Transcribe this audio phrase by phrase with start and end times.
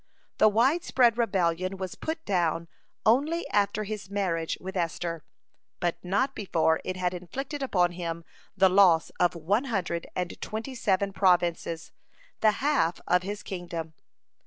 [0.39, 2.67] The widespread rebellion was put down
[3.05, 5.23] only after his marriage with Esther,
[5.79, 8.25] but not before it had inflicted upon him
[8.57, 11.91] the loss of one hundred and twenty seven provinces,
[12.39, 13.93] the half of his kingdom.